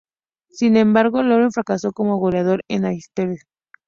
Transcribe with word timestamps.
Sin 0.49 0.77
embargo, 0.77 1.21
Loren 1.21 1.51
fracasó 1.51 1.91
como 1.93 2.17
goleador 2.17 2.63
en 2.67 2.85
el 2.85 2.97
Athletic. 2.97 3.45